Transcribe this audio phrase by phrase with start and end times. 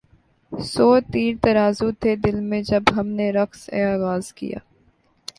[0.51, 4.59] سو تیر ترازو تھے دل میں جب ہم نے رقص آغاز کیا